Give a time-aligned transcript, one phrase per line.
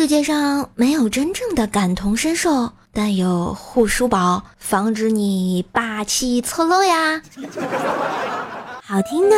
[0.00, 7.20] 世界上没有真正的感同身受，但有护舒宝，防止你霸气侧漏呀。
[8.82, 9.36] 好听的，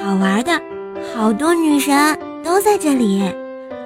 [0.00, 0.52] 好玩的，
[1.16, 3.34] 好多女神都在这里，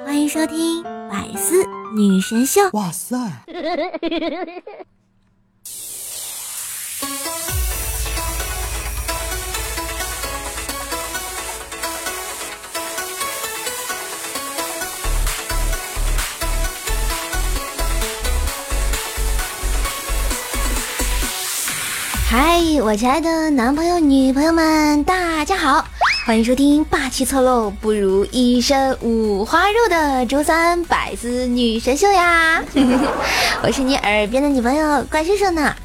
[0.05, 1.65] 欢迎收听百思
[1.97, 2.61] 女神秀。
[2.75, 3.17] 哇塞！
[22.33, 25.87] 嗨，我亲爱的男朋友、女朋友们，大家好，
[26.25, 32.65] 欢迎收听霸气侧漏不如一身五花肉的周三百思女神秀呀！
[33.63, 35.77] 我是你耳边的女朋友怪兽兽呢。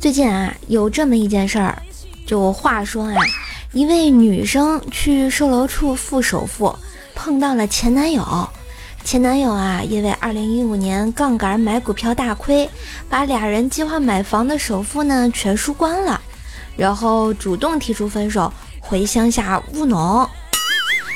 [0.00, 1.80] 最近啊，有这么一件事儿，
[2.26, 3.14] 就话说啊，
[3.70, 6.76] 一位女生去售楼处付首付。
[7.22, 8.48] 碰到了前男友，
[9.04, 12.66] 前男友啊，因为二零一五年杠杆买股票大亏，
[13.10, 16.18] 把俩人计划买房的首付呢全输光了，
[16.78, 20.26] 然后主动提出分手，回乡下务农。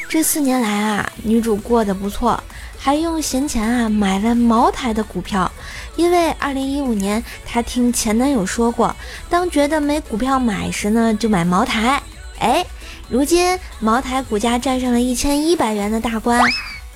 [0.06, 2.38] 这四年来啊，女主过得不错，
[2.78, 5.50] 还用闲钱啊买了茅台的股票，
[5.96, 8.94] 因为二零一五年她听前男友说过，
[9.30, 12.02] 当觉得没股票买时呢，就买茅台。
[12.40, 12.62] 哎。
[13.08, 16.40] 如今茅台股价站上了一千一百元的大关，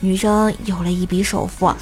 [0.00, 1.72] 女生有了一笔首付。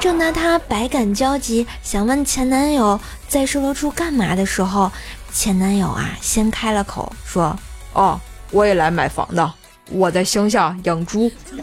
[0.00, 4.90] 正当她百感交集，想问前男友在售楼处干嘛的时候，
[5.32, 7.56] 前男友啊先开了口说
[7.94, 9.52] ：“哦，我也来买房的，
[9.90, 11.30] 我在乡下养猪。”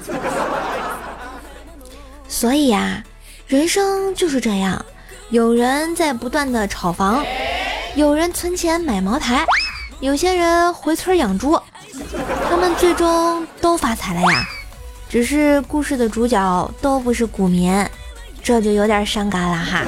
[2.27, 3.03] 所以呀，
[3.47, 4.83] 人生就是这样，
[5.29, 7.23] 有人在不断的炒房，
[7.95, 9.45] 有人存钱买茅台。
[10.05, 11.59] 有些人回村养猪，
[12.47, 14.47] 他们最终都发财了呀。
[15.09, 17.83] 只是故事的主角都不是股民，
[18.43, 19.81] 这就有点伤感了哈。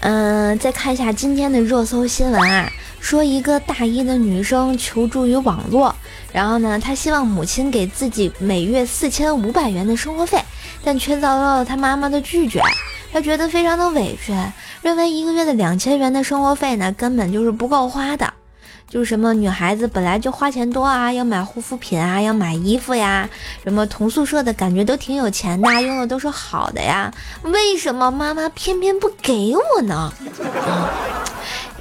[0.00, 5.94] 嗯，再看一下今天的热搜新闻啊，说一个大一的女生求助于网络，
[6.32, 10.42] 然后呢，她希望母亲给自己每月四千五百元的生活费。
[10.86, 12.62] 但却遭到了他妈妈的拒绝，
[13.12, 14.32] 他觉得非常的委屈，
[14.82, 18.32] 认为一个月的两千元的生活费呢，根本就是不够花的。
[18.88, 23.28] 就是什么女孩子本来就花钱多啊，要买护肤品啊，要买衣服呀，
[23.64, 30.12] 什么同宿舍的感觉都挺有钱的，用的都是好的呀，为什么妈妈偏偏不给我呢？
[30.54, 30.88] 啊！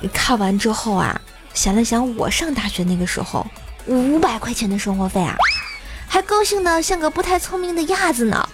[0.11, 1.22] 看完之后啊，
[1.53, 3.45] 想了想，我上大学那个时候，
[3.85, 5.37] 五百块钱的生活费啊。
[6.16, 8.48] 还高兴的像个不太聪明的鸭子呢。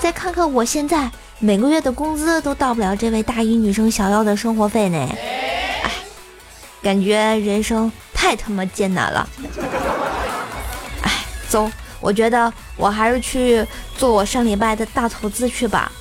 [0.00, 4.96] 再看看我现在每个月的工资都到不了这位大一女生想要的生活费呢。
[5.82, 5.90] 哎，
[6.82, 9.28] 感觉人生太他妈艰难了。
[11.02, 11.12] 哎，
[11.50, 13.62] 走，我觉得我还是去
[13.98, 15.92] 做我上礼拜的大投资去吧。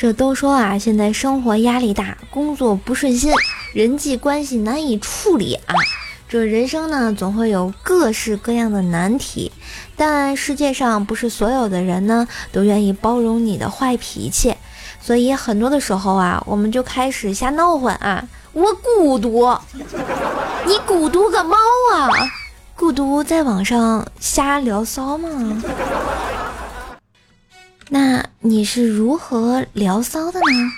[0.00, 3.34] 这都说啊，现在生活压力大，工作不顺心，
[3.74, 5.74] 人际关系难以处理啊。
[6.26, 9.52] 这人生呢，总会有各式各样的难题，
[9.96, 14.56] 但世界上不是所有的人呢都愿意包容你的坏脾气，
[15.02, 18.26] 所以很多的时候啊，我们就开始瞎闹混啊。
[18.54, 19.54] 我孤独，
[20.64, 21.54] 你孤独个毛
[21.92, 22.08] 啊！
[22.74, 25.62] 孤独在网上瞎聊骚吗？
[27.92, 30.72] 那你是如何聊骚的呢？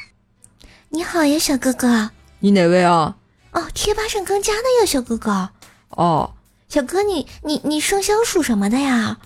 [0.89, 2.11] 你好呀，小哥哥。
[2.41, 3.15] 你哪位啊？
[3.53, 5.49] 哦，贴吧上刚加的呀，小哥哥。
[5.91, 6.33] 哦，
[6.69, 9.17] 小哥，你你你生肖属什么的呀？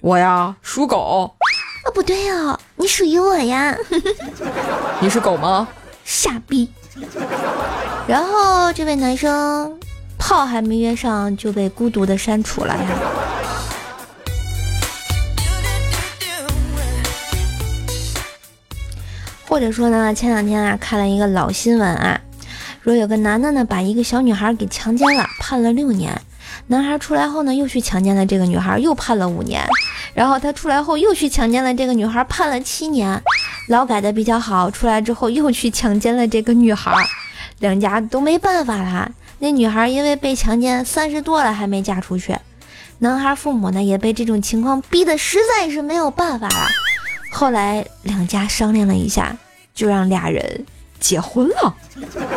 [0.00, 1.36] 我呀，属狗。
[1.84, 3.76] 啊，不对哦，你属于我呀。
[5.02, 5.68] 你是狗吗？
[6.02, 6.70] 傻逼。
[8.08, 9.78] 然后这位男生
[10.18, 12.88] 炮还没约上就被孤独的删除了呀。
[19.52, 22.18] 或者说呢，前两天啊看了一个老新闻啊，
[22.82, 26.18] 说有个男的呢把一个小女孩给强奸了，判了六年。
[26.68, 29.62] 男孩出来后呢又去强奸了这个女孩，又判了五年。
[30.14, 33.22] 然后他出来后又去强奸了这个女孩，判了七年。
[33.68, 36.90] 劳改的比较好，出来之后又去强奸了这个女孩，
[37.58, 39.12] 两家都没办法了。
[39.38, 42.34] 那女孩因为被强奸，三十多了还没嫁出去。
[43.00, 46.68] 男孩父母呢也被这种情况逼得实在是没有办法了。
[47.32, 49.36] 后来两家商量了一下，
[49.74, 50.64] 就让俩人
[51.00, 51.74] 结婚了。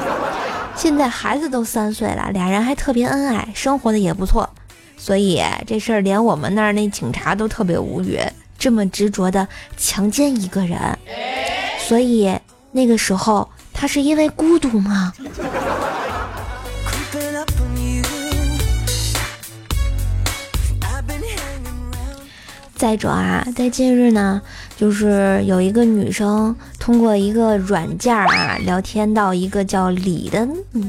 [0.75, 4.49] 现在孩子都三岁了，俩人还特别恩爱，生活的也不错。
[4.97, 8.19] 所以这事儿连我们那儿那警察都特别无语，
[8.57, 9.47] 这么执着的
[9.77, 10.79] 强奸一个人。
[11.77, 12.33] 所以
[12.71, 15.13] 那个时候他是因为孤独吗？
[22.75, 24.41] 再者啊，在近日呢，
[24.75, 30.45] 就是有一个女生通过一个软件啊聊天到一个叫李的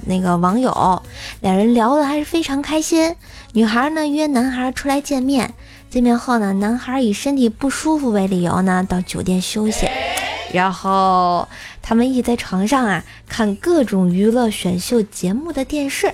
[0.06, 1.00] 那个网友，
[1.41, 3.15] 两人聊的还是非常开心。
[3.53, 5.55] 女孩呢约男孩出来见面，
[5.88, 9.87] 见面后呢，男孩以身体不舒服为理由呢到酒店休息，
[10.53, 11.47] 然后
[11.81, 16.12] 他们一起在床上啊看各种娱乐选秀节目的电视，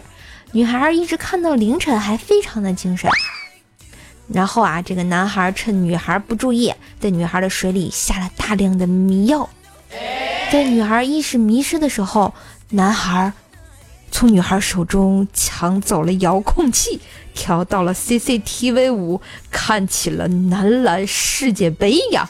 [0.53, 3.11] 女孩一直看到凌晨还非常的精神。
[4.33, 9.49] 然后啊，这个男孩趁女孩不注意，在女孩的水里下了大量的迷药。
[10.51, 12.33] 在女孩意识迷失的时候，
[12.71, 13.33] 男孩
[14.11, 17.01] 从女孩手中抢走了遥控器，
[17.35, 19.21] 调到了 CCTV 五，
[19.51, 22.29] 看起了男篮世界杯呀。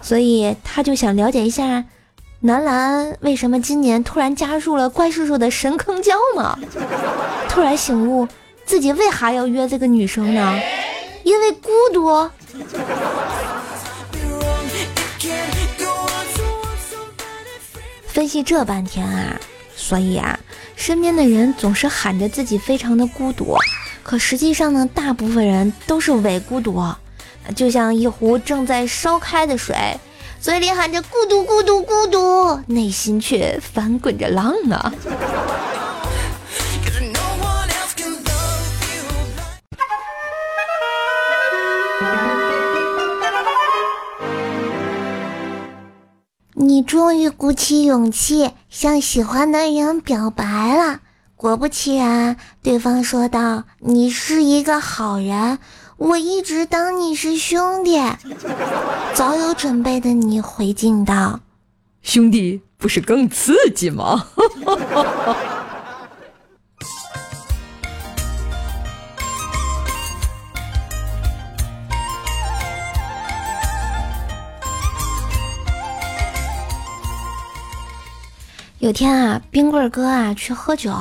[0.00, 1.84] 所以他就想了解一下，
[2.40, 6.56] 男篮为什么今年突然加入了怪叔叔的神坑教嘛？
[7.48, 8.28] 突然醒悟。
[8.66, 10.60] 自己为啥要约这个女生呢？
[11.22, 12.28] 因为孤独。
[18.06, 19.38] 分析这半天啊，
[19.76, 20.38] 所以啊，
[20.74, 23.56] 身边的人总是喊着自己非常的孤独，
[24.02, 26.82] 可实际上呢，大部分人都是伪孤独，
[27.54, 29.76] 就像一壶正在烧开的水，
[30.40, 34.92] 嘴里喊着孤独孤独孤独，内心却翻滚着浪啊。
[46.58, 51.00] 你终于鼓起勇气向喜欢的人表白了。
[51.36, 55.58] 果不其然，对方说道：“你是一个好人，
[55.98, 58.00] 我一直当你是兄弟。”
[59.12, 61.40] 早有准备的你回敬道
[62.00, 64.28] ：“兄弟不是更刺激吗？”
[78.86, 80.94] 有天啊，冰棍哥啊去喝酒，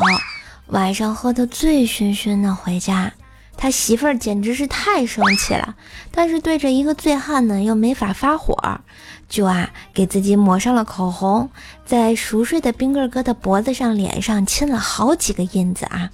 [0.70, 3.14] 晚上喝得醉醺醺的回家，
[3.56, 5.76] 他媳妇儿简直是太生气了，
[6.10, 8.82] 但是对着一个醉汉呢又没法发火，
[9.30, 11.52] 就啊给自己抹上了口红，
[11.86, 16.10] 在熟睡的冰棍哥的脖子上、脸上亲了好几个印子啊。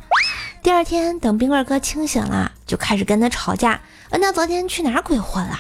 [0.62, 3.79] 第二天等冰棍哥清醒了，就开始跟他吵架，
[4.09, 5.57] 问他昨天去哪儿鬼混了。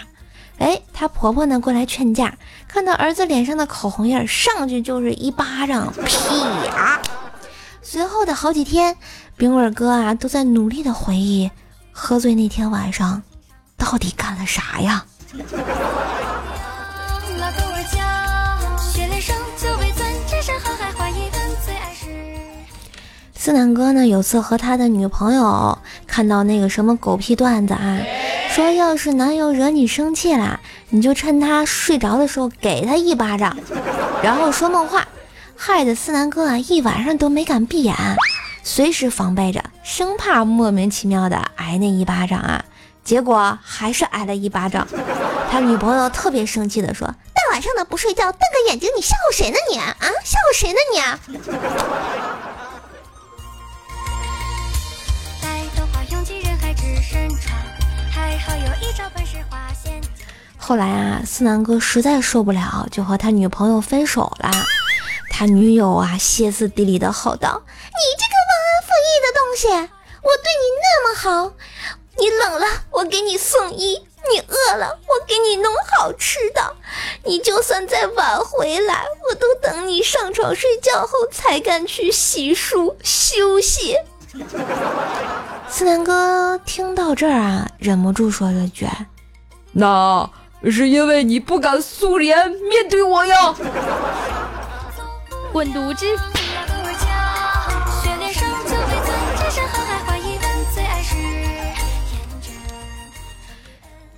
[0.61, 2.37] 哎，她婆婆呢过来劝架，
[2.67, 7.01] 看到儿子脸上的口红印，上去就是一巴掌，啪！
[7.81, 8.95] 随后的好几天，
[9.35, 11.49] 冰棍哥啊都在努力的回忆，
[11.91, 13.23] 喝醉那天晚上
[13.75, 15.03] 到底干了啥呀？
[23.33, 25.75] 思南哥呢有次和他的女朋友
[26.05, 27.97] 看到那个什么狗屁段子啊。
[28.53, 30.59] 说要是男友惹你生气了，
[30.89, 33.55] 你就趁他睡着的时候给他一巴掌，
[34.21, 35.07] 然后说梦话，
[35.55, 37.95] 害得思南哥啊一晚上都没敢闭眼，
[38.61, 42.65] 随时防备着，生怕莫名其妙的挨那一巴掌啊。
[43.05, 44.85] 结果还是挨了一巴掌。
[45.49, 49.95] 他女朋友特别生气的说：“大晚上的不睡觉，瞪个眼睛，你吓唬谁呢你啊？
[50.25, 50.99] 吓唬谁呢你？”
[60.57, 64.49] 后来啊，思南哥实在受不了，就和他女朋友分手了。
[65.29, 69.67] 他女友啊，歇斯底里的吼道：“你这个忘恩负义的东西！
[70.21, 71.53] 我对你那么好，
[72.17, 76.75] 你冷了我给你送衣，你饿了我给你弄好吃的，
[77.23, 83.97] 你就算再晚回来，我都等你上床睡觉后才敢去洗漱休息。”
[85.73, 88.85] 思南哥听到这儿啊，忍不住说了句
[89.71, 90.29] ：“那
[90.65, 93.55] 是因为你不敢素颜面对我呀。”
[95.53, 96.05] 滚犊子！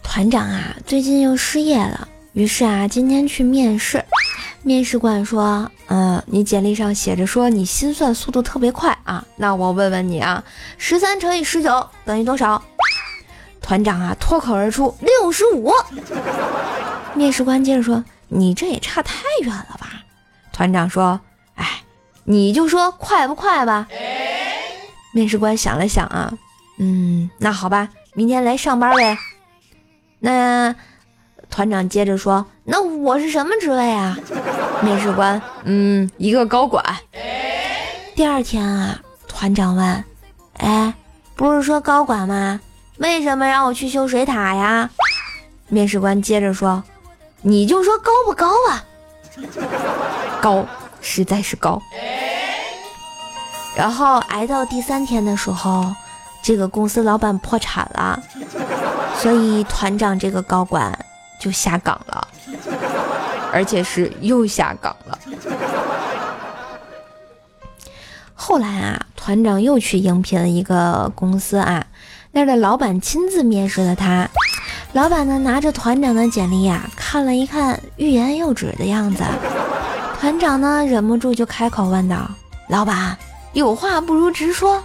[0.01, 4.02] 团长啊，最近又失业了，于是啊，今天去面试。
[4.65, 10.41] 面试官说：“嗯，你简历上写着说你心算速度特别快啊，那我问问你啊，
[10.77, 12.63] 十三乘以十九等于多少？”
[13.61, 15.71] 团长啊，脱口而出：“六十五。”
[17.13, 20.01] 面试官接着说：“你这也差太远了吧？”
[20.53, 21.19] 团长说
[21.55, 21.83] ：“哎，
[22.23, 23.87] 你就说快不快吧。
[25.13, 26.33] 面试官想了想啊，
[26.79, 29.17] 嗯，那好吧，明天来上班呗。
[30.19, 30.73] 那
[31.53, 34.17] 团长接着说，那我是什么职位啊？
[34.81, 36.83] 面试官，嗯，一个高管。
[38.15, 40.03] 第二天啊，团长问，
[40.57, 40.91] 哎，
[41.35, 42.59] 不是说高管吗？
[42.97, 44.89] 为什么让我去修水塔呀？
[45.67, 46.83] 面试官接着说，
[47.43, 48.83] 你就说高不高啊？
[50.41, 50.65] 高，
[51.01, 51.79] 实在是高。
[53.75, 55.85] 然后挨到第三天的时候，
[56.41, 58.19] 这个公司老板破产了，
[59.19, 60.97] 所以团长这个高管
[61.43, 62.25] 就下岗了，
[63.51, 65.19] 而且是又下岗了。
[68.33, 71.85] 后来啊，团长又去应聘了一个公司啊，
[72.31, 74.29] 那儿的老板亲自面试了他。
[74.93, 79.21] 老板呢拿着团长的简历呀，看了一看，欲言又止的样子。
[80.21, 82.31] 团长呢忍不住就开口问道
[82.69, 83.17] ：“老板。”
[83.51, 84.81] 有话不如直说，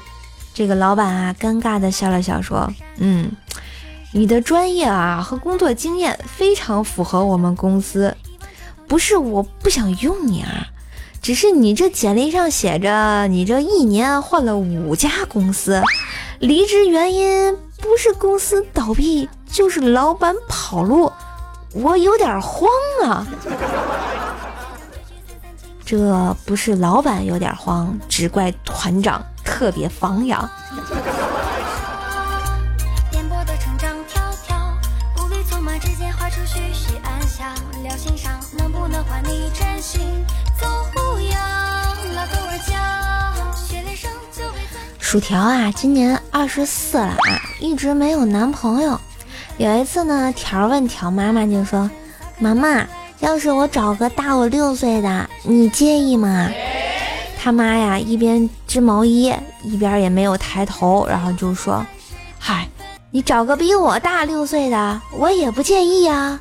[0.53, 3.31] 这个老板啊，尴尬的笑了笑说：“嗯，
[4.13, 8.17] 你的专业啊和工作经验非常符合我们公司，
[8.87, 10.67] 不是我不想用你啊，
[11.21, 15.83] 只是你这简历上写着你这一年换了五家公司，
[16.39, 21.13] 离职原因不是公司倒闭，就是老板跑路，
[21.75, 22.69] 我有点慌
[23.05, 23.27] 啊。”
[25.85, 30.47] 这不是老板有点慌，只怪团长特别放养。
[45.01, 49.01] 薯条啊，今年二十四了啊，一直没有男朋友。
[49.57, 51.91] 有一次呢，条问条妈妈就说
[52.39, 52.87] ：“妈妈。”
[53.21, 56.49] 要是我找个大我六岁的，你介意吗？
[57.37, 59.35] 他妈呀，一边织毛衣，
[59.65, 61.85] 一边也没有抬头，然后就说
[62.39, 62.69] ：“嗨，
[63.11, 66.39] 你找个比我大六岁的，我也不介意呀。”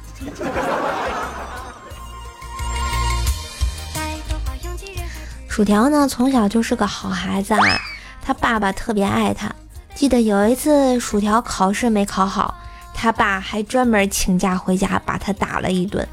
[5.57, 7.81] 薯条呢，从小就是个好孩子啊，
[8.21, 9.51] 他爸爸特别爱他。
[9.95, 12.53] 记得有一次，薯条考试没考好，
[12.93, 16.07] 他爸还专门请假回家把他打了一顿。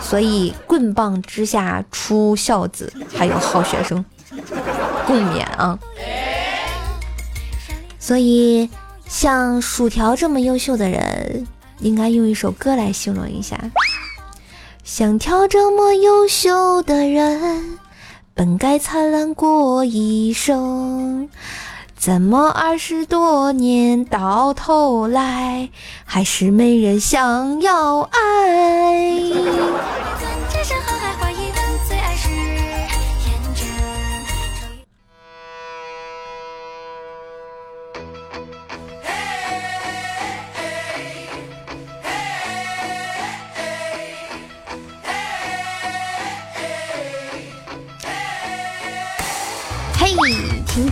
[0.00, 4.04] 所以棍棒之下出孝子，还有好学生，
[5.06, 5.78] 共勉啊！
[8.00, 8.68] 所以
[9.06, 11.46] 像薯条这么优秀的人，
[11.78, 13.56] 应该用一首歌来形容一下：
[14.82, 17.78] 想挑这么优秀的人，
[18.38, 21.28] 本该灿烂过一生。
[21.96, 25.70] 怎么二十多年到头来，
[26.04, 29.18] 还是没人想要爱？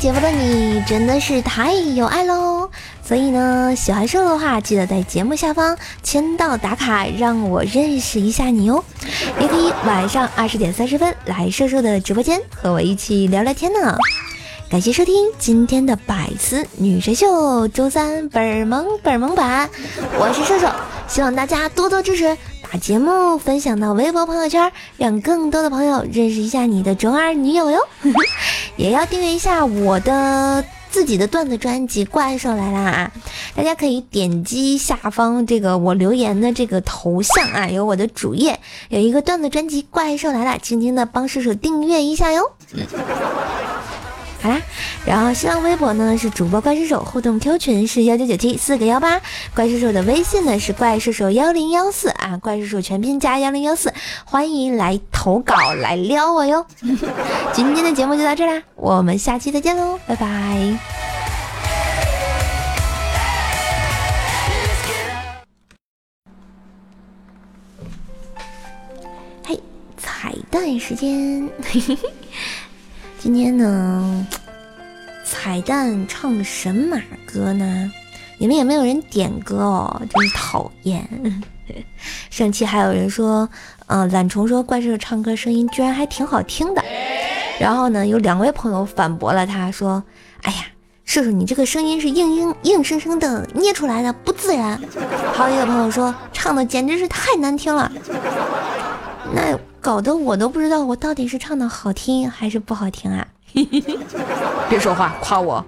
[0.06, 2.70] 节目的你真的是太有爱喽！
[3.02, 8.84] 所以呢，喜欢瘦的话，记得在节目下方签到打卡，让我认识一下你哦。
[9.40, 13.98] 也可以晚上二十点三十分来瘦瘦的直播间和我一起聊聊天呢。
[14.70, 19.68] 感谢收听今天的百思女神秀周三本萌本萌版，
[20.20, 20.68] 我是瘦瘦，
[21.08, 22.36] 希望大家多多支持，
[22.76, 27.80] 节目分享到微博朋友圈，让更多的朋友认识一下你的中二女友哟。
[28.76, 33.12] 也要订阅一下我的自己的段子专辑《怪兽来啦》啊！
[33.54, 42.52] 大家可以点击下方这个我留言的这个头像啊，有我的主页有一个段子专辑《怪兽来了》，轻轻的帮叔叔订阅一下哟。
[44.42, 44.60] 好啦，
[45.04, 49.20] 然后新浪微博呢是主播怪兽手，互动 Q 群是幺九九七四个幺八，
[49.54, 53.92] 怪兽手的微信呢是怪兽手幺零幺四啊，怪兽手全拼加幺零幺四，
[54.24, 56.64] 欢迎来投稿来撩我哟。
[57.52, 60.78] 今天的节目就到这啦，我们下期再见喽，拜拜。
[69.44, 69.58] 嘿，
[69.96, 71.48] 彩蛋时间。
[73.26, 74.24] 今天呢，
[75.24, 77.92] 彩蛋唱神马歌呢？
[78.38, 80.00] 你们有没有人点歌哦？
[80.08, 81.04] 真是讨厌！
[82.30, 83.48] 上期还有人说，
[83.88, 86.80] 嗯，懒虫说怪兽唱歌声音居然还挺好听的。
[87.58, 90.00] 然后呢，有两位朋友反驳了他，说
[90.42, 90.58] ：“哎呀，
[91.04, 94.80] 射手你这个声音是硬硬硬生生的捏出来的，不自然。”
[95.34, 97.90] 还有一个朋友说，唱的简直是太难听了。
[99.34, 99.58] 那。
[99.86, 103.24] 搞得我都不知道我到底是唱的好听还是不好听啊！
[104.68, 105.64] 别说话，夸我。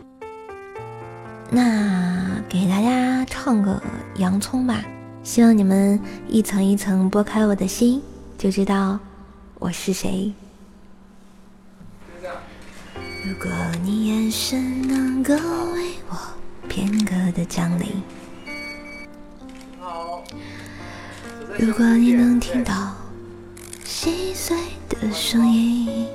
[1.48, 3.80] 那给大家唱个
[4.16, 4.82] 洋葱吧，
[5.22, 8.02] 希望你们一层一层剥开我的心，
[8.36, 8.98] 就知道
[9.60, 10.32] 我是谁。
[13.24, 13.48] 如果
[13.84, 15.32] 你眼神能够
[15.74, 16.16] 为我
[16.66, 17.86] 片刻的降临，
[21.56, 22.92] 如果你能听到
[25.08, 26.06] 的声音，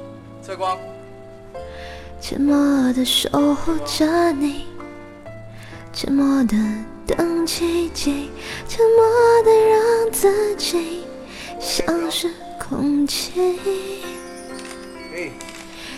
[0.44, 0.78] 测光，
[2.22, 2.56] 沉默
[2.94, 4.68] 的守护着你。
[5.92, 6.56] 沉默的
[7.08, 8.30] 等奇迹，
[8.68, 11.06] 沉默的让自己
[11.60, 13.60] 像是空气。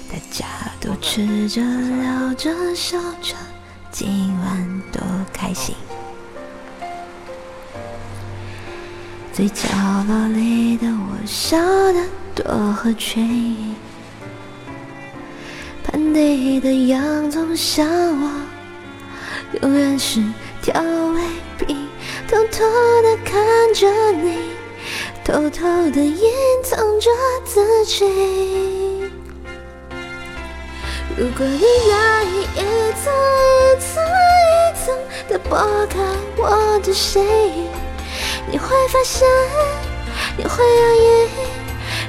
[0.09, 0.45] 大家
[0.79, 3.35] 都吃着聊着笑着，
[3.91, 5.01] 今晚多
[5.33, 5.75] 开心。
[9.33, 9.67] 最角
[10.07, 11.57] 落里的我笑
[11.91, 12.01] 得
[12.35, 13.73] 多合群，
[15.81, 18.29] 盘底的洋葱像我。
[19.61, 20.21] 永远是
[20.61, 21.21] 调味
[21.57, 21.87] 品，
[22.27, 22.65] 偷偷
[23.01, 24.37] 的看着你，
[25.23, 26.29] 偷偷的隐
[26.61, 27.09] 藏着
[27.45, 28.03] 自己。
[31.17, 32.59] 如果你愿意一
[33.01, 33.13] 层
[33.55, 34.93] 一层一层
[35.29, 35.97] 的剥开
[36.35, 37.23] 我的心，
[38.51, 39.25] 你会发现，
[40.35, 41.29] 你会讶异，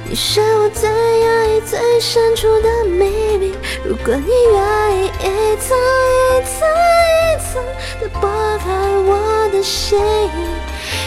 [0.09, 3.53] 你是我最压抑、最深处的秘密。
[3.83, 7.61] 如果你愿意一层一层一层。
[7.99, 8.21] 的剥
[8.59, 8.65] 开
[9.07, 9.99] 我的心，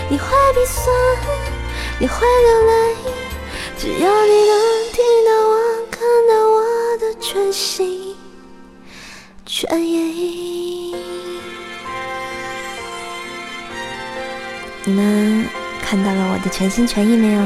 [0.08, 0.92] 你会鼻酸，
[2.00, 2.96] 你会流泪，
[3.78, 4.54] 只要你能
[4.92, 5.54] 听到我，
[5.88, 6.60] 看到我
[6.98, 8.16] 的全心
[9.46, 10.96] 全意。
[14.84, 15.46] 你们
[15.80, 17.40] 看到了我的全心全意没有？